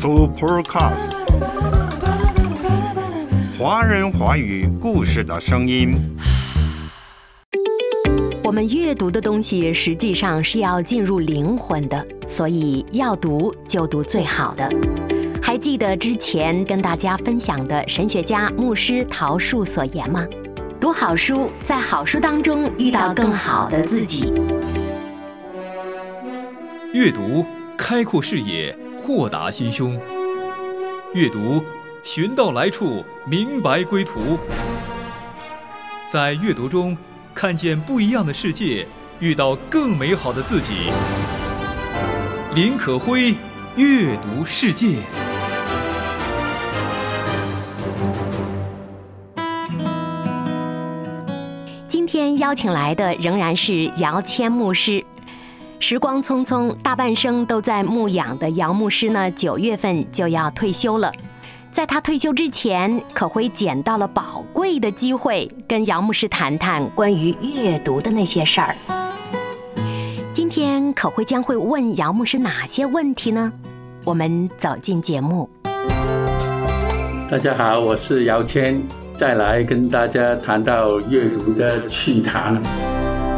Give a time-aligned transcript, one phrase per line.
[0.00, 1.12] Supercast，
[3.58, 5.92] 华人华语故事的声音。
[8.42, 14.66] 我们阅读的东西实际上是要进入灵魂的，所以要读就读最好的。
[15.42, 20.26] 还记得之前跟大家分享的神学家牧师桃树所言吗？
[20.80, 24.32] 读好书，在好书当中遇到更好的自己。
[26.94, 27.44] 阅读
[27.76, 29.98] 开阔视野，豁达心胸；
[31.14, 31.64] 阅读
[32.02, 34.38] 寻到来处，明白归途。
[36.12, 36.96] 在阅读中
[37.34, 38.86] 看见不一样的世界，
[39.18, 40.90] 遇到更美好的自己。
[42.54, 43.34] 林可辉，
[43.76, 44.96] 阅读世界。
[51.88, 55.04] 今天邀请来的仍然是姚谦牧师。
[55.82, 61.10] 时光匆匆，大半生都在牧养的杨牧师呢，九月份就要退休了。
[61.70, 68.76] 在他退休之前，可辉捡到了宝贵的机会，跟杨牧师谈谈关于阅读的那些事儿。
[70.34, 73.50] 今天可辉将会问杨牧师哪些问题呢？
[74.04, 75.48] 我们走进节目。
[77.30, 78.78] 大家好，我是姚谦，
[79.18, 82.54] 再来跟大家谈到阅读的趣谈。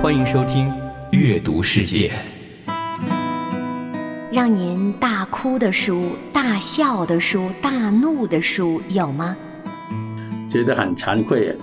[0.03, 0.69] 欢迎收听
[1.13, 2.09] 《阅读世界》。
[4.35, 9.37] 让您大哭的书、大笑的书、大怒的书有吗？
[10.49, 11.55] 觉得很惭愧，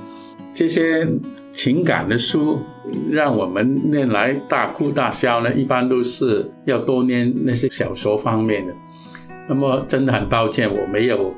[0.53, 1.07] 这些
[1.51, 2.59] 情感的书
[3.09, 8.73] 让我们念来大哭大笑呢，一般都是要多念那些小说方面的。
[9.47, 11.33] 那么真的很抱歉，我没有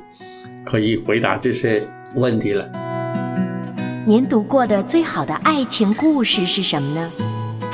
[0.66, 1.82] 可以回答这些
[2.14, 2.68] 问题了。
[4.06, 7.10] 您读过的最好的爱情故事是什么呢？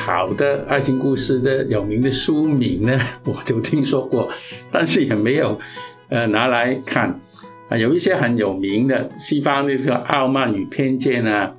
[0.09, 4.31] 好的爱情故事的有名的书名呢， 我就听说过，
[4.73, 5.61] 但是也没有
[6.09, 7.21] 呃拿来看
[7.69, 7.77] 啊。
[7.77, 11.55] 有一些很有名的西方的这个《傲慢与偏见》啊，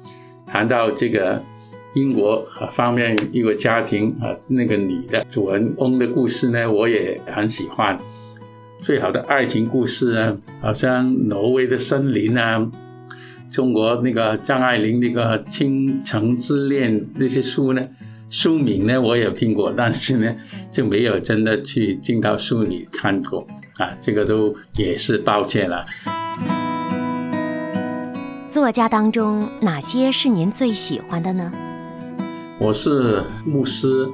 [0.48, 1.44] 谈到这个
[1.94, 2.44] 英国
[2.74, 8.00] 方面一个家庭啊，那个女的主人公的故事呢，我也很喜欢。
[8.80, 12.68] 最好的爱情故事呢，好像《挪威的森林》啊，
[13.52, 17.88] 中国那个张爱玲那个《倾城之恋》那些书呢。
[18.30, 20.36] 书名呢，我也听过，但是呢，
[20.72, 23.48] 就没有真的去进到书里看过
[23.78, 25.84] 啊，这个都也是抱歉了。
[28.48, 31.52] 作家当中哪些是您最喜欢的呢？
[32.60, 34.08] 我是牧师，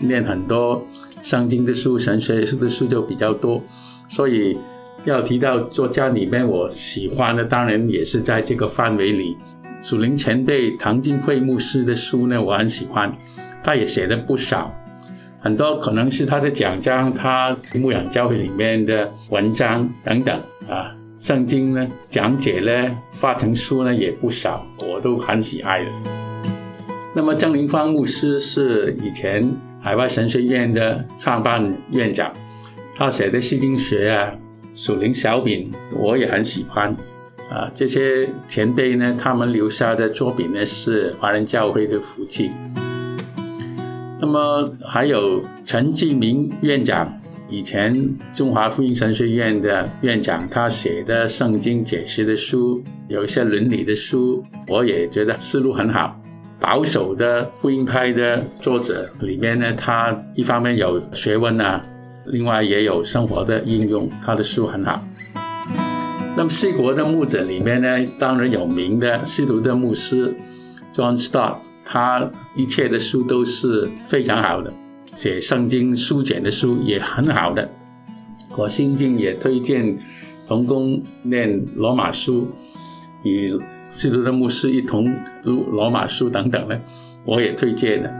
[0.00, 0.84] 念很多
[1.22, 3.62] 圣经的书、神学的书就比较多，
[4.08, 4.58] 所以
[5.04, 9.36] 要提到作家里面我喜欢的，当然也是在这个范围里。
[9.80, 13.12] 属灵前辈唐金慧牧师的书呢，我很喜欢。
[13.62, 14.72] 他也写了不少，
[15.40, 25.90] 很多可能是他的奖章，他牧养教会里面的文章等等啊，圣经呢讲解呢发成书呢也不少，我都很喜爱的。
[27.14, 32.32] 那么郑林芳牧师是以前海外神学院的创办院长，
[32.96, 34.32] 他写的释经学啊、
[34.74, 36.96] 属灵小品，我也很喜欢
[37.50, 37.70] 啊。
[37.74, 42.50] 这些前辈呢，他们留下的作品呢，是华人教会的福气。
[44.22, 47.12] 那么还有陈继明院长，
[47.50, 56.16] 以前中华福音神学院的院长，他写的圣经解释的书，有一些伦理的书，我也觉得思路很好。
[56.60, 61.84] 保守的福音派的作者里面呢，他一方面有学问啊，
[62.26, 65.04] 另外也有生活的应用，他的书很好。
[66.36, 67.88] 那么四国的牧者里面呢，
[68.20, 70.32] 当然有名的司徒的牧师
[70.94, 71.56] John Stott。
[71.84, 74.72] 他一切的书都是非常好的，
[75.14, 77.68] 写圣经书简的书也很好的。
[78.56, 79.98] 我新近也推荐
[80.46, 82.48] 童工念罗马书，
[83.22, 83.58] 与
[83.90, 86.78] 基督的牧师一同读罗马书等等呢，
[87.24, 88.10] 我也推荐的。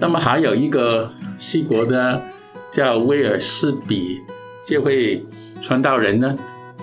[0.00, 2.20] 那么还有一个西国的
[2.72, 4.20] 叫威尔士比
[4.66, 5.24] 这位
[5.62, 6.36] 传道人呢。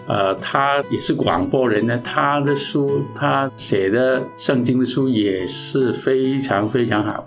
[0.07, 7.25] 呃，他也是广播人呢，他的书，他写的圣经的书也是非常非常好。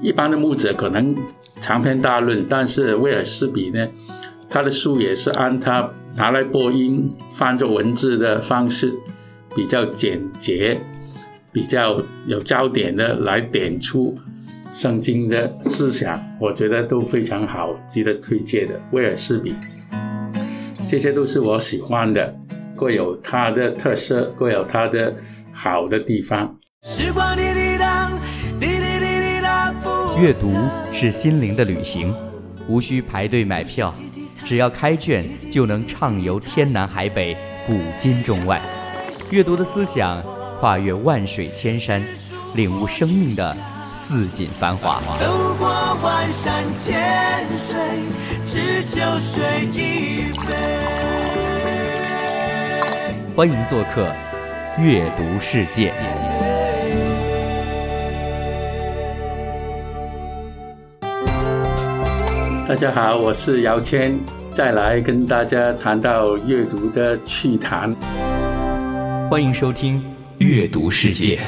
[0.00, 1.14] 一般的牧者可能
[1.60, 3.86] 长篇大论，但是威尔斯比呢，
[4.48, 8.94] 他的书也是按他拿来播音、翻作文字的方式，
[9.54, 10.80] 比较简洁，
[11.52, 14.16] 比较有焦点的来点出
[14.72, 18.80] 圣经的思想，我觉得都非常好，值得推荐的。
[18.92, 19.52] 威尔斯比。
[20.88, 22.34] 这些都是我喜欢的，
[22.74, 25.14] 各有它的特色，各有它的
[25.52, 26.56] 好的地方。
[30.18, 30.54] 阅读
[30.90, 32.14] 是心灵的旅行，
[32.66, 33.94] 无需排队买票，
[34.46, 37.36] 只要开卷就能畅游天南海北、
[37.66, 38.58] 古今中外。
[39.30, 40.22] 阅读的思想
[40.58, 42.02] 跨越万水千山，
[42.54, 43.54] 领悟生命的
[43.98, 45.02] 似锦繁华。
[45.18, 45.68] 走过
[46.02, 47.76] 万山千水，
[48.46, 50.54] 只求水一杯。
[53.34, 54.06] 欢迎做客
[54.78, 55.92] 阅读世界。
[62.68, 64.16] 大家好，我是姚谦，
[64.54, 67.92] 再来跟大家谈到阅读的趣谈。
[69.28, 70.00] 欢迎收听
[70.38, 71.40] 阅读世界。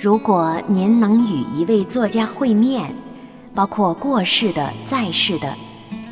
[0.00, 2.94] 如果您能与一位作家会面，
[3.52, 5.52] 包括过世的、在世的，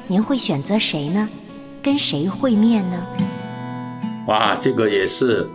[0.09, 1.29] 您会选择谁呢？
[1.81, 3.06] 跟谁会面呢？
[4.27, 5.47] 哇，这个也是，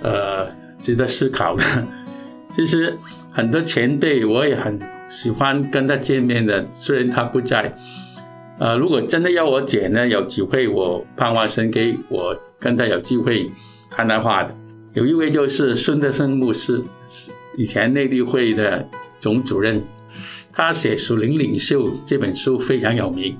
[0.00, 0.46] 呃，
[0.80, 1.64] 值得思考的。
[2.54, 2.96] 其实
[3.32, 4.78] 很多前辈我也很
[5.08, 7.76] 喜欢跟他见面的，虽然他不在。
[8.60, 13.50] 呃，如果真的要我剪呢，有机会我盼望神给我跟他有机会
[13.90, 14.54] 谈谈话的。
[14.92, 16.82] 有一位就是孙德生牧师，
[17.56, 18.88] 以前内地会的
[19.20, 19.82] 总主任，
[20.52, 23.36] 他写《属灵领袖》这本书非常有名。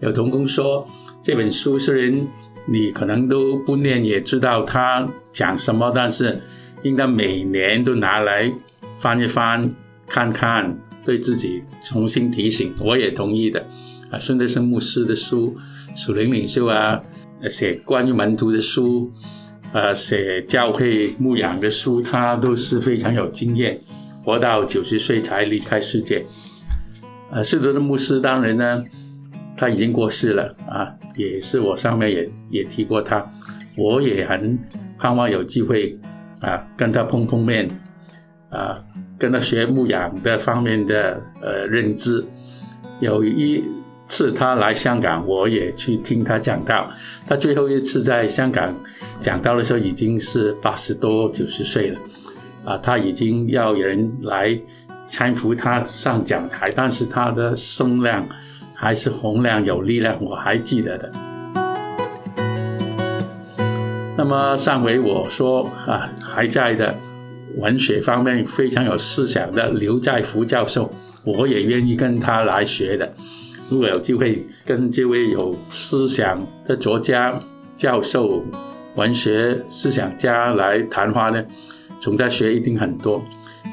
[0.00, 0.86] 有同工说
[1.22, 2.26] 这本书虽然
[2.66, 6.40] 你可能都不念也知道他讲什么，但是。
[6.84, 8.52] 应该每年都拿来
[9.00, 9.74] 翻一翻，
[10.06, 12.74] 看看，对自己重新提醒。
[12.78, 13.66] 我也同意的。
[14.10, 15.56] 啊，孙德生牧师的书，
[15.96, 17.00] 属灵领袖啊，
[17.48, 19.10] 写关于门徒的书，
[19.74, 23.80] 呃，写教会牧养的书，他都是非常有经验。
[24.24, 26.24] 活到九十岁才离开世界。
[27.32, 28.84] 呃，世德的牧师当然呢，
[29.56, 33.28] 他已经过世了啊，也是我上面也也提过他，
[33.76, 34.56] 我也很
[34.96, 35.98] 盼望有机会。
[36.40, 37.66] 啊，跟他碰碰面，
[38.50, 38.84] 啊，
[39.18, 42.24] 跟他学牧养的方面的呃认知。
[43.00, 43.64] 有一
[44.14, 46.88] 次他来香港，我也去听他讲道。
[47.26, 48.72] 他最后一次在香港
[49.18, 51.98] 讲道的时候，已经是八十多九十岁了。
[52.64, 54.56] 啊，他已经要人来
[55.10, 58.24] 搀扶他上讲台，但是他的声量
[58.72, 61.10] 还是洪亮有力量，我还记得的。
[64.16, 66.94] 那么上回我说啊，还在的
[67.56, 70.88] 文学方面非常有思想的刘在福教授，
[71.24, 73.12] 我也愿意跟他来学的。
[73.70, 77.38] 如果有机会跟这位有思想的作家、
[77.76, 78.44] 教授、
[78.94, 81.44] 文学思想家来谈话呢，
[82.00, 83.22] 从他学一定很多。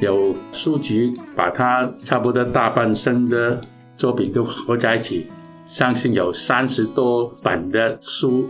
[0.02, 3.60] 有书局把他差不多大半生的
[3.98, 5.28] 作品都合在一起，
[5.68, 8.50] 相信有三十多本的书。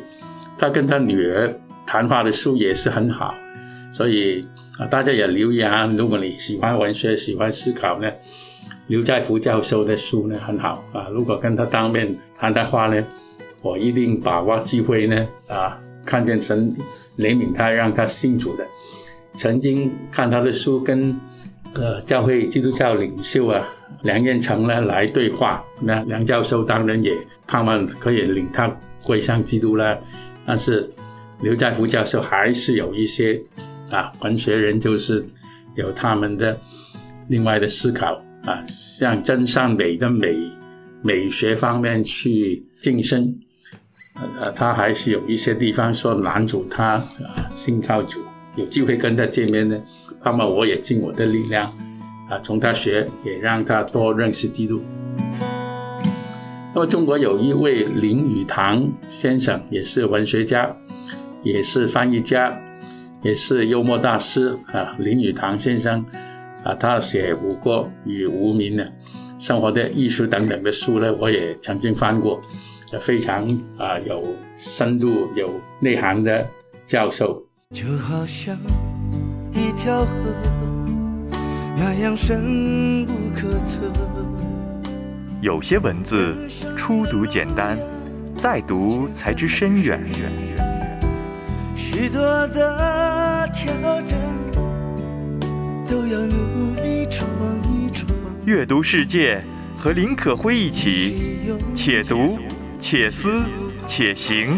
[0.57, 1.53] 他跟他女儿。
[1.83, 3.33] 谈话的书也是很好，
[3.91, 4.45] 所以
[4.79, 5.69] 啊，大家也留言。
[5.97, 8.09] 如果你喜欢文学、喜欢思考呢，
[8.91, 11.07] 刘在福教授的书呢很好啊。
[11.13, 13.01] 如果跟他当面谈的话呢，
[13.61, 16.75] 我一定把握机会呢啊，看见神
[17.17, 18.67] 怜悯他，让他信主的。
[19.35, 21.17] 曾经看他的书，跟
[21.73, 23.65] 呃教会基督教领袖啊
[24.03, 27.15] 梁彦成呢来对话，那梁教授当然也
[27.47, 28.69] 盼望可以领他
[29.05, 29.97] 归向基督了，
[30.45, 30.89] 但是。
[31.41, 33.41] 刘在福教授还是有一些
[33.89, 35.25] 啊，文学人就是
[35.73, 36.55] 有他们的
[37.29, 40.35] 另外的思考啊，向真善美的美
[41.01, 43.35] 美学方面去晋升。
[44.39, 48.19] 呃，他还是有一些地方说男主他啊，信靠主，
[48.55, 49.81] 有机会跟他见面呢，
[50.23, 51.67] 那么我也尽我的力量
[52.29, 54.81] 啊，从他学，也让他多认识基督。
[56.73, 60.75] 那么中国有一位林语堂先生，也是文学家。
[61.43, 62.55] 也是翻译家，
[63.23, 66.05] 也是幽默大师啊，林语堂先生
[66.63, 68.85] 啊，他写《吴国与无名》呢
[69.39, 72.41] 生活的艺术等等的书呢，我也曾经翻过，
[73.01, 74.23] 非常啊有
[74.55, 76.45] 深度、有内涵的
[76.85, 77.43] 教授。
[77.73, 78.55] 就好像
[79.53, 80.11] 一条河，
[81.77, 83.79] 那样深不可测。
[85.41, 86.35] 有些文字
[86.77, 87.75] 初读简单，
[88.37, 89.99] 再读才知深远。
[91.75, 94.19] 许多的挑战
[95.91, 97.29] 都要努力闯
[97.65, 98.07] 一闯。
[98.45, 99.43] 阅读世界，
[99.77, 101.17] 和林可辉一起，
[101.75, 102.39] 且读
[102.79, 103.41] 且思
[103.85, 104.57] 且行。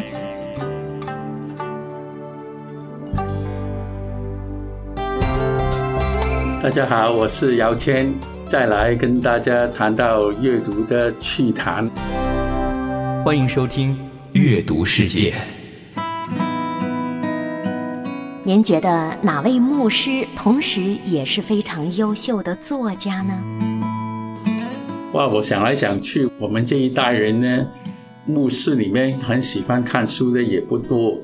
[6.61, 8.13] 大家好，我是姚谦，
[8.47, 11.89] 再来跟大家谈到阅读的趣谈。
[13.25, 13.97] 欢迎收听
[14.33, 15.33] 阅读世界。
[18.45, 23.41] 您觉得哪位牧师同时也是非常优秀的作家呢？
[25.13, 27.65] 哇，我想来想去，我们这一代人呢，
[28.25, 31.17] 牧师里面很喜欢看书的也不多，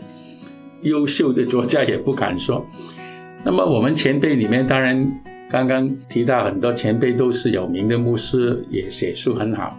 [0.84, 2.66] 优秀的作家也不敢说。
[3.44, 5.22] 那么我们前辈里面，当然
[5.52, 9.78] 刚刚提到很多前辈都是有名的牧师，也写书很好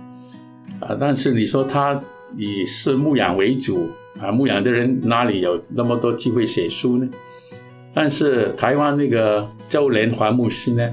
[0.80, 0.94] 啊。
[1.00, 1.98] 但是你说他
[2.36, 3.88] 以是牧养为主
[4.20, 7.08] 啊，牧养的人哪里有那么多机会写书呢？
[7.94, 10.88] 但是台湾那个周连华牧师呢？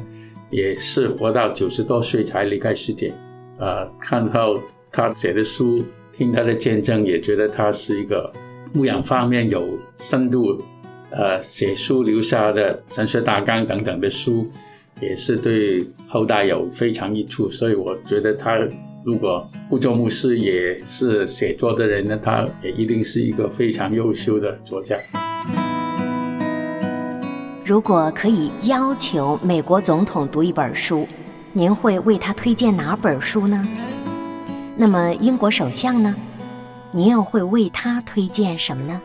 [0.49, 3.11] 也是活到九十多岁才离开世界，
[3.59, 4.57] 啊，看到
[4.89, 5.83] 他写的书，
[6.15, 8.31] 听他的见证，也觉得他是一个
[8.71, 10.63] 牧养方面有深度，
[11.09, 14.47] 呃，写书留下的神学大纲等等的书，
[15.01, 17.51] 也是对后代有非常益处。
[17.51, 18.57] 所以我觉得他
[19.03, 24.97] 如果不做牧师，也是写作的人呢，他也一定是一个非常优秀的作家。
[27.67, 31.05] 如果可以要求美国总统读一本书，
[31.51, 33.67] 您会为他推荐哪本书呢？
[34.77, 36.15] 那么英国首相呢？
[36.93, 39.01] 您又会为他推荐什么呢？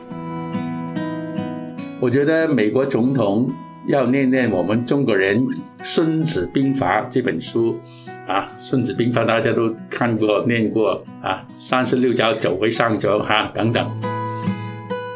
[1.98, 3.50] 我觉得美国总统
[3.88, 5.44] 要念念我们中国人
[5.82, 7.76] 《孙子兵法》这本书
[8.28, 14.11] 啊，《孙子兵法》大家都看过、念过啊，三十六条走为上策哈等等。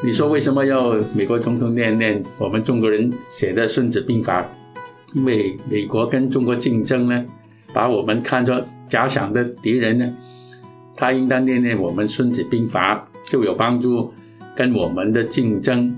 [0.06, 4.40] 你说为什么要美国总统念念我们中国人写的《孙子兵法》？
[5.14, 7.24] 因为美国跟中国竞争呢，
[7.72, 10.14] 把我们看作假想的敌人呢，
[10.94, 14.14] 他应当念念我们《孙子兵法》，就有帮助
[14.54, 15.92] 跟我们的竞争，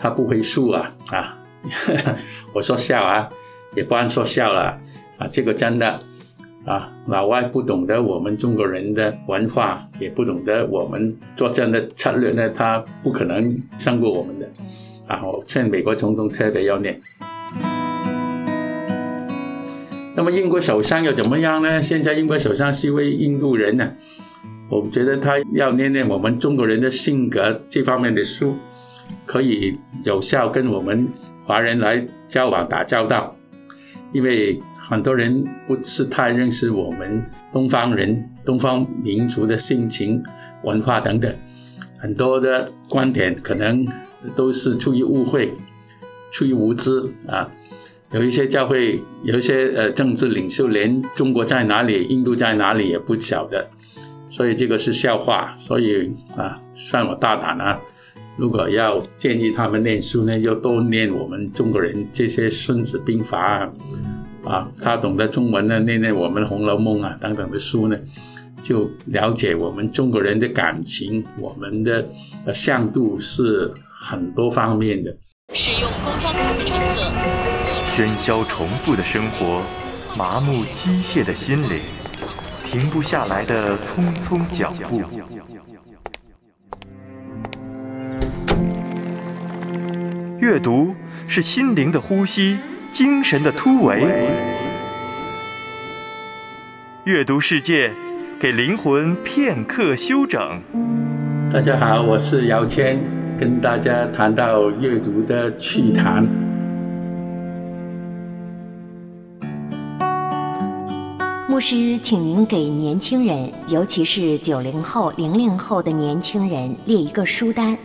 [0.00, 1.38] 他不会输啊啊！
[2.52, 3.28] 我说笑啊，
[3.76, 4.76] 也不按说笑了
[5.16, 5.96] 啊，这个真的。
[6.64, 14.48] 啊，老外不懂得我们中国人的文化，也不懂得我们作战的策略呢，他不可能胜过我们的。
[15.06, 16.98] 啊，我劝美国总统特别要念。
[20.16, 21.82] 那么英国首相又怎么样呢？
[21.82, 23.90] 现在英国首相是位印度人呢，
[24.70, 28.56] 我觉得他要念念我们中国人的性格这方面的书，
[29.26, 31.06] 可以有效跟我们
[31.44, 33.36] 华人来交往打交道，
[34.14, 34.58] 因为。
[34.88, 40.22] 很多人不是太认识我们东方人、东方民族的性情、
[40.62, 41.34] 文化等等，
[41.98, 43.86] 很多的观点可能
[44.36, 45.52] 都是出于误会、
[46.32, 47.48] 出于无知啊。
[48.12, 53.66] 有一些教会、有一些呃政治领袖，连中国在哪里、印度在哪里也不晓得，
[54.30, 55.56] 所以这个是笑话。
[55.58, 57.80] 所以啊，算我大胆啊！
[58.36, 63.72] 如果要建议他们念书呢，就多念我们中国人这些《孙子兵法》啊。
[64.46, 67.96] 啊，他懂得中文呢，念念我们《红楼梦》啊等等的书呢，
[68.62, 72.06] 就了解我们中国人的感情，我们的
[72.44, 73.72] 呃向度是
[74.06, 75.16] 很多方面的。
[75.54, 77.10] 使用公交卡的乘客，
[77.86, 79.62] 喧嚣重复的生活，
[80.16, 81.80] 麻木机械的心灵，
[82.64, 85.02] 停不下来的匆匆脚步。
[90.38, 90.94] 阅读
[91.26, 92.58] 是心灵的呼吸。
[92.94, 94.04] 精神的突围，
[97.02, 97.90] 阅读世界，
[98.38, 100.62] 给灵魂片刻休整。
[101.52, 103.00] 大家好，我是姚谦，
[103.36, 106.24] 跟大家谈到阅读的趣谈。
[111.48, 117.76] 牧师，请您给年轻人，尤其是九零后、零零后的年轻人列一个书单，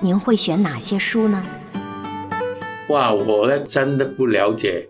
[0.00, 1.40] 您会选哪些书呢？
[2.88, 4.86] 哇，我呢真的不了解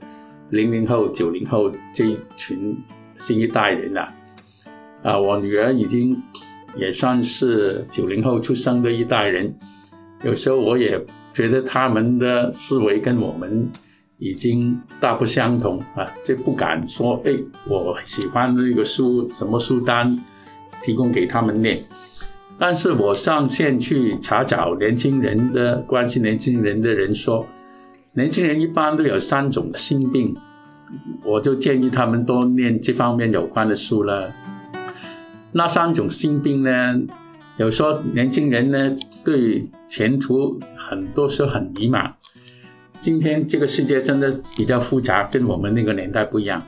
[0.51, 2.77] 零零后、九零后这一群
[3.19, 4.07] 新一代人了。
[5.03, 6.23] 啊，我女儿已经
[6.77, 9.57] 也算是九零后出生的一代人，
[10.25, 13.67] 有时候我也觉得他们的思维跟我们
[14.19, 17.33] 已经大不相同啊，就不敢说哎，
[17.67, 20.23] 我喜欢这个书，什么书单
[20.83, 21.83] 提供给他们念。
[22.59, 27.47] 但是我上线去查找年轻人的关心年轻人的人说。
[28.17, 30.35] 年轻人一般都有三种心病，
[31.23, 34.33] 我就建议他们多念这方面有关的书了。
[35.53, 36.71] 那三种心病呢，
[37.59, 40.59] 有说年轻人呢对前途
[40.89, 42.11] 很多时候很迷茫。
[43.03, 46.63] 今天这个世界真的比较复杂，跟我们那个年代不一样。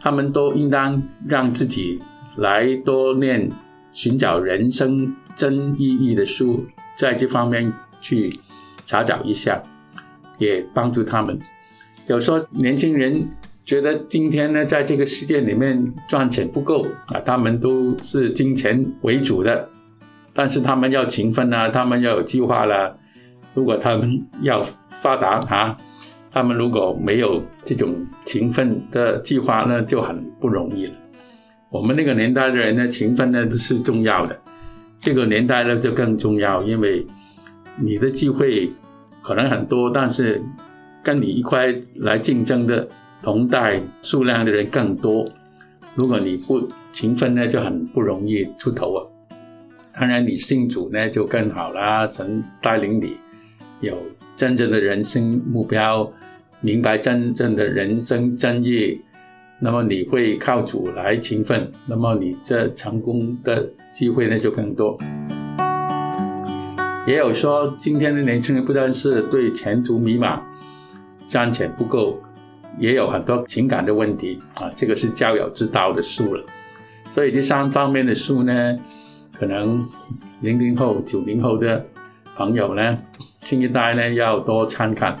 [0.00, 2.00] 他们都应当让自己
[2.36, 3.50] 来多念
[3.92, 6.64] 寻找人生真意义的书，
[6.96, 8.32] 在这方面去
[8.86, 9.62] 查找一下。
[10.38, 11.38] 也帮助他们。
[12.06, 13.28] 有时候年轻人
[13.64, 19.68] 觉得今天呢，在这个世界里面赚钱不够啊，他们都是金钱为主的。
[20.32, 22.98] 但是他们要勤奋啊，他们要有计划了。
[23.54, 25.76] 如果他们要发达啊，
[26.30, 30.92] 他们如果没有这种勤奋的计划，那就很不容易了。
[31.70, 34.38] 我们那个年代的人呢，勤奋呢都是重要的。
[35.00, 37.06] 这个年代呢就更重要，因为
[37.80, 38.70] 你的机会
[39.26, 40.40] 可能很多，但是
[41.02, 42.86] 跟你一块来竞争的
[43.24, 45.26] 同代数量的人更多。
[45.96, 49.02] 如果你不勤奋呢，就很不容易出头啊。
[49.98, 53.16] 当然，你信主呢就更好啦，神带领你
[53.80, 53.96] 有
[54.36, 56.08] 真正的人生目标，
[56.60, 59.00] 明白真正的人生真意，
[59.58, 64.96] 那么你会靠主来勤奋，那么你这成功的机会呢就更多。
[67.06, 70.40] 也有说，今天的年轻人不但是对前途迷茫、
[71.28, 72.20] 赚钱不够，
[72.78, 74.68] 也有很多情感的问题啊。
[74.74, 76.44] 这个是交友之道的书了，
[77.12, 78.78] 所以这三方面的书呢。
[79.38, 79.86] 可能
[80.40, 81.84] 零零后、九零后的
[82.36, 82.98] 朋友呢，
[83.42, 85.14] 新一代呢要多参看。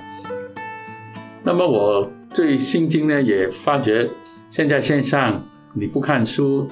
[1.44, 4.08] 那么我最心惊呢，也发觉
[4.50, 6.66] 现在线上你不看书，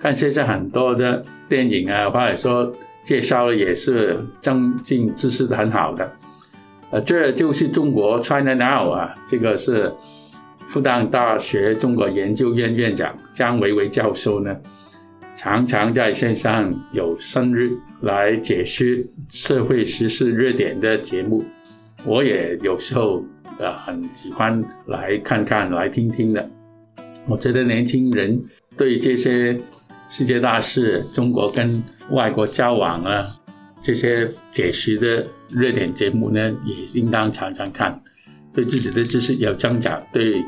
[0.00, 2.72] 看现在很多的电影啊，或者说
[3.06, 6.12] 介绍的也是增进知识的很好的。
[6.90, 9.92] 呃，这就是中国 China Now 啊，这个是
[10.68, 14.56] 复旦大学中国研究院院长张维维教授呢。
[15.38, 17.70] 常常在线上有生日
[18.00, 21.44] 来解释社会时事热点的节目，
[22.04, 23.22] 我也有时候
[23.58, 26.48] 呃很喜欢来看看、来听听的。
[27.28, 28.42] 我觉得年轻人
[28.76, 29.60] 对这些
[30.08, 33.26] 世界大事、中国跟外国交往啊
[33.82, 38.00] 这些解析的热点节目呢，也应当常常看，
[38.54, 40.42] 对自己的知识有增长，对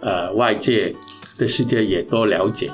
[0.00, 0.94] 呃外界
[1.36, 2.70] 的世界也多了解。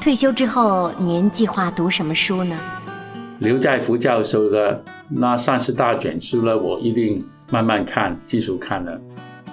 [0.00, 2.58] 退休之后，您计划读什么书呢？
[3.38, 8.98] 刘在福教授的那三十大卷书呢，我一定慢慢看，继续看了。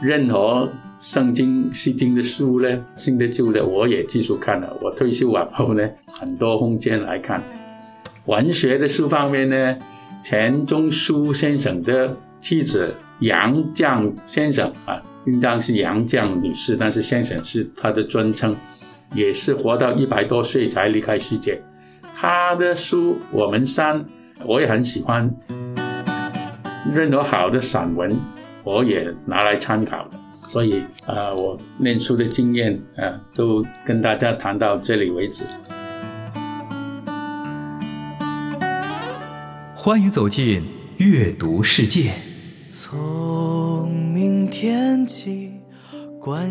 [0.02, 0.70] 任何
[1.02, 4.72] 圣经、西经的书呢，新的旧的，我也继续看了。
[4.82, 7.42] 我退休往后呢，很多空间来看。
[8.26, 9.78] 文学的书方面呢，
[10.24, 18.56] 钱钟书先生的妻子杨绛先生啊，应当是杨绛女士，但是先生是他的尊称。
[19.14, 21.62] 也是活到一百多岁才离开世界。
[22.16, 24.00] 他的书《我们三》，
[24.46, 25.30] 我也很喜欢。
[26.94, 28.10] 任何好的散文，
[28.64, 30.08] 我也拿来参考。
[30.52, 35.46] 所以啊，我念书的经验啊，都跟大家谈到这里为止。
[39.74, 40.62] 欢迎走进
[40.98, 42.12] 阅读世界。
[42.70, 45.52] 从明天起，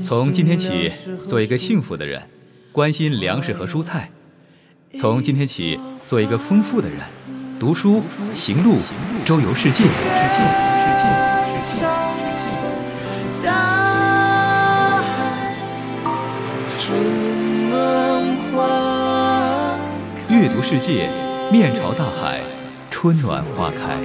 [0.03, 0.91] 从今天起，
[1.29, 2.23] 做一个幸福的人。
[2.73, 4.11] 关心粮食和蔬菜，
[4.99, 7.01] 从今天起做一个丰富的人，
[7.59, 8.01] 读书、
[8.33, 8.77] 行路、
[9.27, 9.85] 周游世界。
[20.41, 21.07] 阅读世界，
[21.53, 22.41] 面朝大海，
[22.91, 23.99] 春暖花开。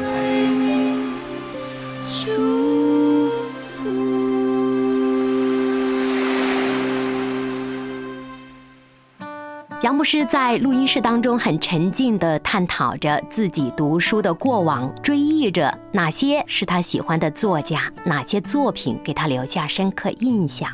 [9.82, 20.70] 杨牧师在录音室当中很沉静地探讨着自己读书的过往，追忆着哪些是他喜欢的作家，哪些作品给他留下深刻印象。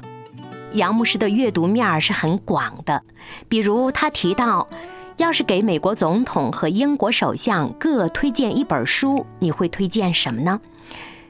[0.74, 3.04] 杨牧师的阅读面是很广的，
[3.47, 4.67] 比如他提到，
[5.17, 10.60] 要是给美国总统和英国首相各推荐一本书，你会推荐什么呢？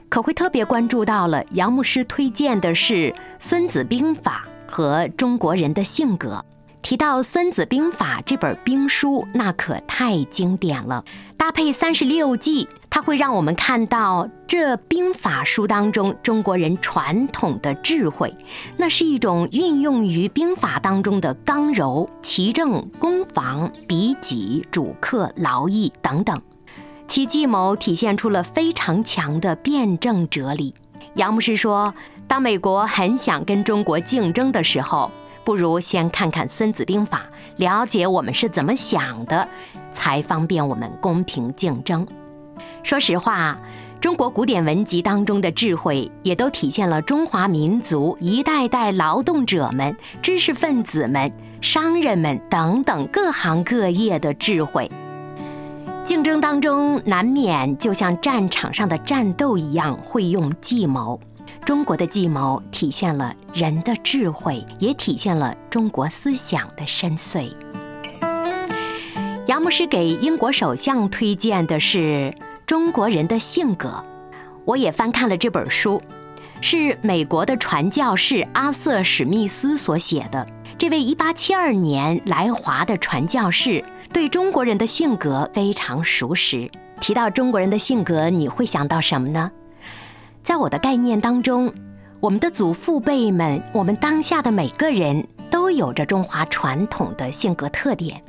[0.08, 2.94] 可会特别关注到了杨牧师推荐的是
[3.38, 6.44] 《孙子兵法》和《中国人的性格》。
[6.82, 11.04] 提到《孙子兵法》这本兵书，那可太经典了。
[11.36, 18.34] 搭配三十六计，它会让我们看到这兵法书当中中国人传统的智慧。
[18.76, 26.42] 那是一种运用于兵法当中的刚柔、奇正、攻防、比己、主客、劳逸等等，
[27.06, 30.74] 其计谋体现出了非常强的辩证哲理。
[31.14, 31.94] 杨牧师说，
[32.26, 35.10] 当美国很想跟中国竞争的时候。
[35.44, 37.26] 不如先看看《孙子兵法》，
[37.62, 39.48] 了解我们是怎么想的，
[39.90, 42.06] 才方便我们公平竞争。
[42.82, 43.56] 说实话，
[44.00, 54.90] 中国古典文集当中的智慧，也都体现了中华民族一代代劳动者们、知识分子们、商人们等等各行各业的智慧。
[56.04, 61.20] 竞争当中，难免就像战场上的战斗一样，会用计谋。
[61.64, 67.52] 中国的计谋体现了人的智慧，也体现了中国思想的深邃。
[69.46, 72.34] 杨牧师给英国首相推荐的是
[72.66, 73.88] 《中国人的性格》，
[74.64, 76.02] 我也翻看了这本书。
[76.60, 80.44] 是美国的传教士阿瑟·史密斯所写的。
[80.76, 86.68] 这位1872年来华的传教士对中国人的性格非常熟识。
[87.00, 89.50] 提到中国人的性格，你会想到什么呢？
[90.42, 91.72] 在我的概念当中，
[92.18, 98.20] 我们的祖父辈们，我们当下的每个人都有着中华传统的性格特点，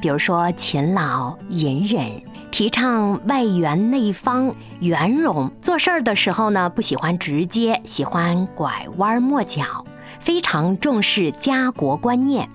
[0.00, 2.22] 比如说勤劳、隐忍。
[2.52, 9.84] 提倡外圆内方、圆融，做事儿的时候呢，不喜欢直接，喜欢拐弯抹角，
[10.20, 12.48] 非常重视家国观念。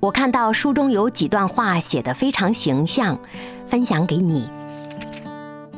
[0.00, 3.20] 我看到书中有几段话写得非常形象，
[3.68, 4.48] 分享给你。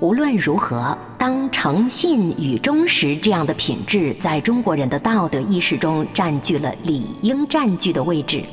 [0.01, 8.45] 无论如何，当诚信与忠实这样的品质在中国人的道德意识中占据了理应占据的位置，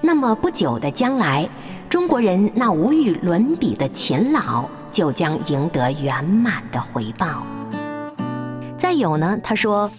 [0.00, 1.48] 那么不久的将来。
[1.88, 7.44] 中国人那无与伦比的勤劳，就将赢得圆满的回报。
[8.76, 9.90] 再有呢，他说，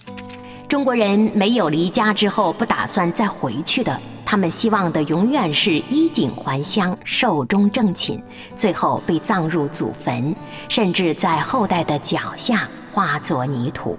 [0.69, 3.99] 中国人没有离家之后不打算再回去的，
[4.35, 8.21] 他们希望的永远是衣锦还乡、寿终正寝，
[8.53, 10.35] 最后被葬入祖坟，
[10.67, 13.97] 甚至在后代的脚下化作泥土。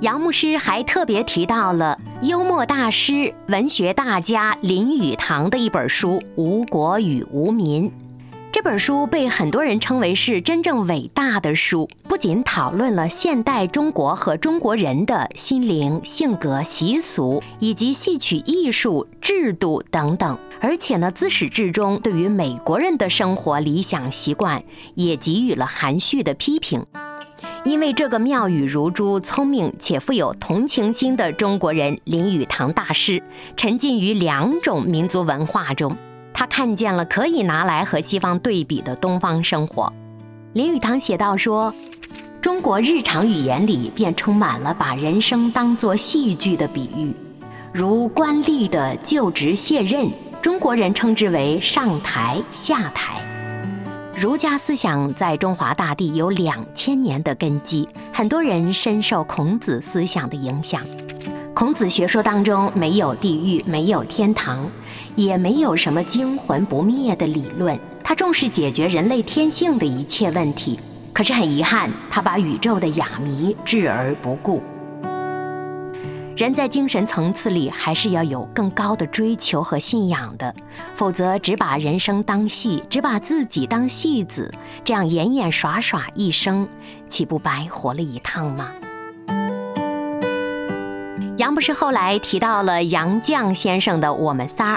[0.00, 7.90] 杨牧师还特别提到了幽默大师、文学大家林语堂的一本书《无国与无民》。
[8.64, 26.86] 这本书被很多人称为是真正伟大的书，不仅讨论了现代中国和中国人的心灵、性格、习俗以及戏曲艺术、制度等等，而且呢，自始至终对于美国人的生活理想习惯也给予了含蓄的批评。
[27.66, 33.22] 因为这个妙语如珠、聪明且富有同情心的中国人林语堂大师，
[33.58, 35.94] 沉浸于两种民族文化中，
[36.34, 39.90] 他看见了可以拿来和西方对比的东方生活。
[40.52, 41.72] 林语堂写道说
[42.42, 47.14] ：“中国日常语言里便充满了把人生当作戏剧的比喻，
[47.72, 50.08] 如官吏的就职卸任，
[50.42, 53.14] 中国人称之为上台下台。”
[54.16, 60.80] 儒家思想在中华大地有两千年的根基，很多人深受孔子思想的影响。
[61.52, 64.68] 孔子学说当中没有地狱，没有天堂，
[65.16, 67.78] 也没有什么惊魂不灭的理论。
[68.02, 70.78] 他重视解决人类天性的一切问题，
[71.12, 74.62] 可是很遗憾，他把宇宙的哑谜置而不顾。
[76.36, 80.52] 人在精神层次里还是要有更高的追求和信仰的，
[80.96, 86.68] 否则只把人生当戏，只把自己当戏子，这样演演耍耍一生，
[87.08, 88.68] 岂不白活了一趟吗？
[91.36, 94.76] 杨不是后来提到了杨绛先生的《我们仨》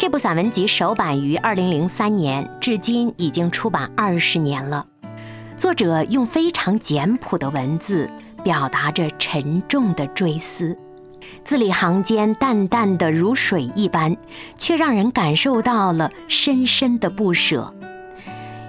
[0.00, 4.86] 这部散文集，首版于二零零三年，至今已经出版二十年了。
[5.58, 8.08] 作者用非常简朴的文字，
[8.42, 10.74] 表达着沉重的追思。
[11.44, 14.16] 字里行间淡淡的如水一般，
[14.56, 17.70] 却让人感受到了深深的不舍。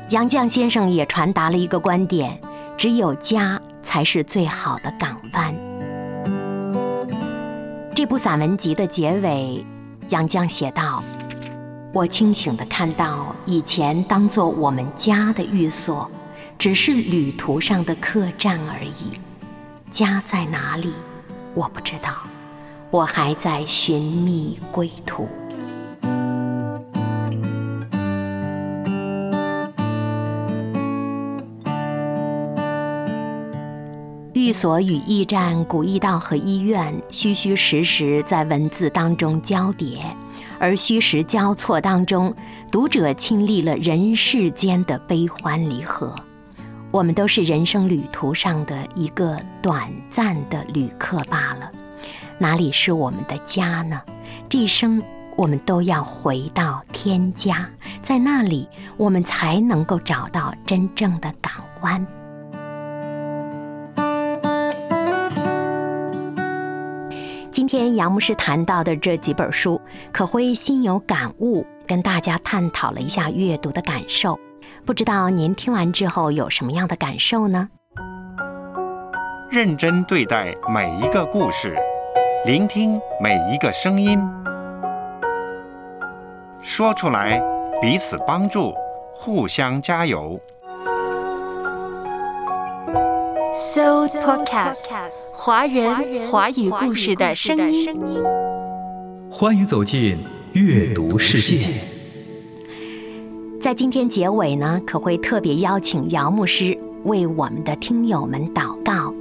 [0.10, 2.38] 杨绛先生也传达了一个观点：
[2.76, 5.56] 只有家才是最好的港湾。
[7.96, 9.66] 这部散文集的结尾，
[10.10, 11.02] 杨绛写道
[11.94, 16.10] ：“我清醒地看到，以前当做我们家的寓所，
[16.58, 19.20] 只是旅途上的客栈而已。
[19.92, 20.94] 家在哪里，
[21.54, 22.16] 我不知道。”
[22.92, 25.26] 我还在寻觅归途。
[34.52, 40.00] 所与驿站、古驿道和医院，虚虚实实在文字当中交叠，
[40.60, 42.34] 而虚实交错当中，
[42.72, 46.16] 读者亲历了人世间的悲欢离合。
[46.92, 51.72] 我们都是人生旅途上的一个短暂的旅客罢了。
[52.38, 54.02] 哪里是我们的家呢？
[54.50, 55.02] 这一生
[55.36, 57.70] 我们都要回到天家，
[58.02, 62.06] 在那里我们才能够找到真正的港湾。
[67.72, 69.80] 天杨牧师谈到的这几本书，
[70.12, 74.38] 可辉心有感悟，跟大家探讨了一下阅读的感受。
[74.86, 77.70] 不知道您听完之后有什么样的感受呢？
[79.50, 81.74] 认真对待每一个故事。
[82.46, 84.20] 聆听每一个声音，
[86.60, 87.42] 说出来，
[87.82, 88.74] 彼此帮助，
[89.16, 90.38] 互相加油。
[93.54, 94.86] So Podcast，
[95.34, 97.94] 华人华语故事的声音。
[99.30, 100.18] 欢迎走进
[100.54, 101.68] 阅读世界。
[103.60, 109.14] 在今天结尾呢，可会特别邀请姚牧师为我们的听友们祷告。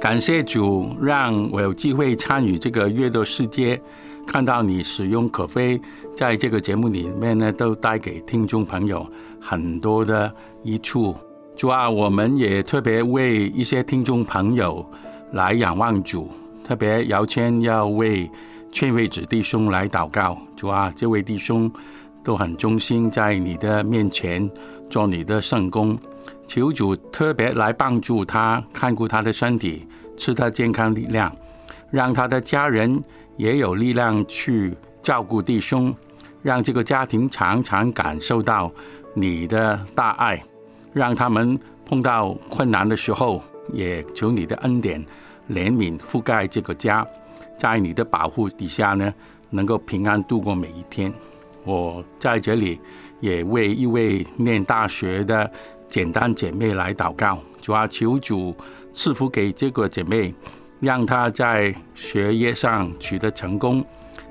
[0.00, 3.78] 感谢主，让我有机会参与这个阅读世界，
[4.26, 5.78] 看到你使用可飞，
[6.16, 9.06] 在这个节目里面呢，都带给听众朋友
[9.38, 11.14] 很多的益处。
[11.56, 14.84] 主啊，我们也特别为一些听众朋友
[15.32, 16.28] 来仰望主，
[16.64, 18.28] 特别姚谦要为
[18.72, 20.36] 劝慰子弟兄来祷告。
[20.56, 21.70] 主啊，这位弟兄
[22.24, 24.50] 都很忠心，在你的面前
[24.90, 25.96] 做你的圣工，
[26.44, 29.86] 求主特别来帮助他，看顾他的身体，
[30.18, 31.34] 赐他健康力量，
[31.88, 33.00] 让他的家人
[33.36, 35.94] 也有力量去照顾弟兄，
[36.42, 38.70] 让这个家庭常常感受到
[39.14, 40.42] 你的大爱。
[40.94, 45.04] 让他们碰到困难的时候，也求你的恩典、
[45.50, 47.06] 怜悯覆盖这个家，
[47.58, 49.12] 在你的保护底下呢，
[49.50, 51.12] 能够平安度过每一天。
[51.64, 52.80] 我在这里
[53.20, 55.50] 也为一位念大学的
[55.88, 58.54] 简单姐妹来祷告，主要求主
[58.92, 60.32] 赐福给这个姐妹，
[60.80, 63.84] 让她在学业上取得成功，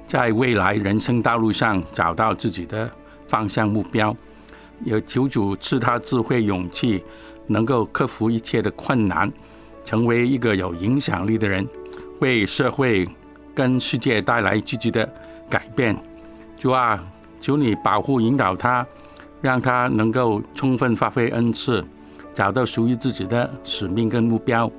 [0.06, 2.89] 在未来人生道路上找到自己的
[3.28, 4.15] 方向目标。
[4.85, 7.03] 也求主赐他智慧、勇气，
[7.47, 9.31] 能够克服一切的困难，
[9.83, 11.67] 成为一个有影响力的人，
[12.19, 13.07] 为社会
[13.53, 15.07] 跟世界带来积极的
[15.49, 15.95] 改变。
[16.57, 17.03] 主啊，
[17.41, 18.85] 求你保护、引导他，
[19.41, 21.83] 让他能够充分发挥恩赐，
[22.33, 24.71] 找到属于自己的使命跟目标。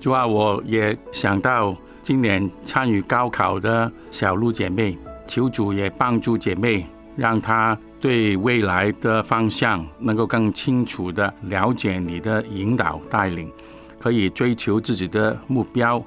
[0.00, 7.78] 主啊，我也想到今年参与高考的小鹿姐妹，求主也帮助姐妹，让她。
[8.00, 13.50] 对未来的方向能够更清楚的了解你的引导带领，
[13.98, 16.02] 可以追求自己的目标。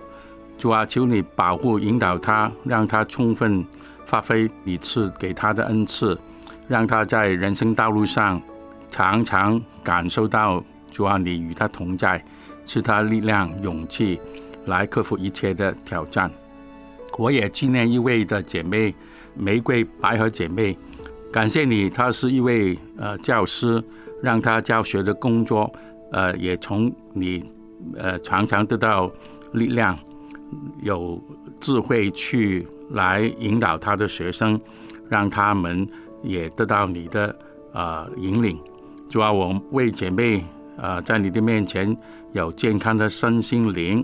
[0.58, 3.66] 主啊，求你保护引导他，让他充分
[4.06, 6.20] 发挥你赐给他的恩赐，
[6.68, 8.42] 让他在人生道路上
[8.90, 12.24] 常常感受到主啊，你与他同在，
[12.66, 14.20] 赐他力量、勇气
[14.66, 16.30] 来克服一切的挑战。
[17.18, 18.94] 我也纪念一位的姐妹，
[19.34, 20.78] 玫瑰白河姐妹。
[21.32, 23.82] 感谢你，他是一位呃教师，
[24.22, 25.72] 让他教学的工作，
[26.12, 27.44] 呃，也从你
[27.96, 29.12] 呃常常得到
[29.54, 29.98] 力量，
[30.82, 31.22] 有
[31.60, 34.60] 智慧去来引导他的学生，
[35.08, 35.88] 让他们
[36.24, 37.36] 也得到你的
[37.74, 38.60] 呃引领。
[39.08, 40.44] 主啊，我为姐妹
[40.78, 41.96] 呃在你的面前
[42.34, 44.04] 有健康的身心灵，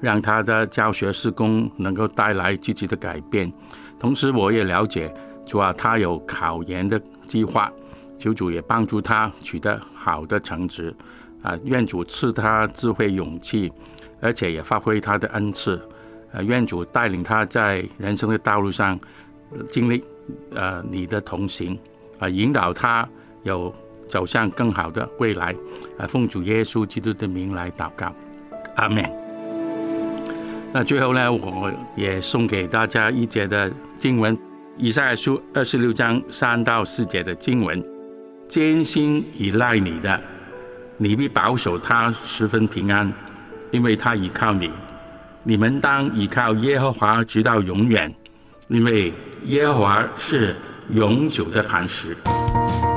[0.00, 3.52] 让他的教学施工能够带来积极的改变。
[3.96, 5.14] 同时，我也了解。
[5.46, 7.70] 主啊，他有考研的计划，
[8.16, 10.94] 求主也帮助他取得好的成绩，
[11.42, 13.70] 啊，愿主赐他智慧勇气，
[14.20, 15.80] 而且也发挥他的恩赐，
[16.32, 18.98] 呃，愿主带领他在人生的道路上
[19.68, 20.02] 经历
[20.54, 21.78] 呃你的同行，
[22.18, 23.06] 啊，引导他
[23.42, 23.72] 有
[24.08, 25.54] 走向更好的未来，
[25.98, 28.12] 啊，奉主耶稣基督的名来祷告，
[28.76, 29.04] 阿门。
[30.72, 34.36] 那最后呢，我也送给大家一节的经文。
[34.76, 37.82] 以赛亚书二十六章三到四节的经文：
[38.48, 40.20] 艰辛依赖你的，
[40.96, 43.12] 你必保守他十分平安，
[43.70, 44.68] 因为他依靠你。
[45.44, 48.12] 你们当依靠耶和华直到永远，
[48.66, 49.12] 因为
[49.44, 50.56] 耶和华是
[50.90, 52.16] 永久的磐石。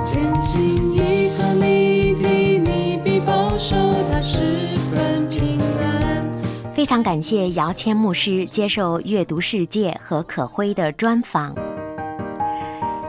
[0.03, 3.75] 艰辛依靠你的，你必保守
[4.11, 4.41] 他十
[4.89, 6.27] 分平安。
[6.73, 11.55] 非常感谢姚谦牧师接受《阅读世界》和可辉的专访。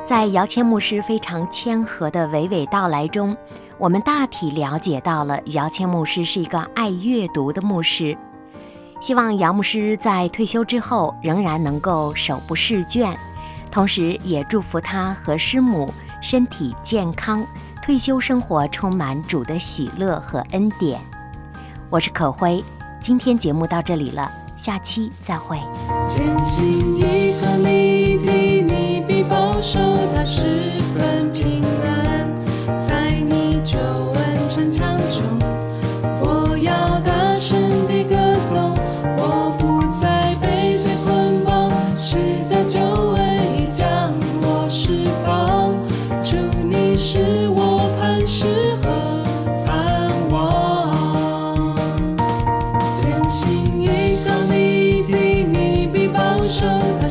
[0.09, 3.37] 在姚谦牧师非常谦和的娓娓道来中，
[3.77, 8.17] 我们大体了解到了姚谦牧师是一个爱阅读的牧师。
[9.03, 13.15] 希望姚牧师在退休之后仍然能够手不释卷，
[13.71, 15.93] 同时也祝福他和师母
[16.23, 17.47] 身体健康，
[17.83, 20.99] 退休生活充满主的喜乐和恩典。
[21.91, 22.65] 我是可辉，
[22.99, 25.61] 今天节目到这里了，下期再会。
[29.29, 29.79] 保守
[30.15, 30.43] 他十
[30.95, 32.33] 分平安，
[32.87, 35.23] 在你救恩城墙中，
[36.21, 38.75] 我要大声地歌颂。
[39.19, 43.21] 我不再被罪捆绑，是在救恩
[43.57, 45.75] 已将我释放。
[46.23, 46.37] 主，
[46.69, 48.47] 你是我磐石
[48.83, 48.87] 和
[49.67, 51.77] 盼望，
[52.95, 53.51] 坚信
[53.83, 56.67] 依靠你的，你必保守
[57.01, 57.09] 他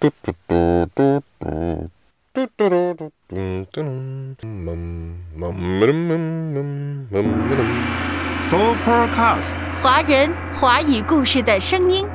[0.00, 1.90] 嘟嘟嘟嘟嘟
[2.32, 3.10] 嘟嘟嘟
[3.72, 3.82] 嘟，
[9.82, 12.07] 华人华语故事的声音。